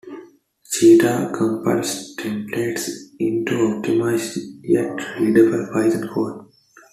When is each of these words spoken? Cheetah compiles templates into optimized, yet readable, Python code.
Cheetah 0.71 1.31
compiles 1.31 2.15
templates 2.15 2.89
into 3.19 3.53
optimized, 3.53 4.35
yet 4.63 4.97
readable, 5.19 5.67
Python 5.71 6.09
code. 6.11 6.47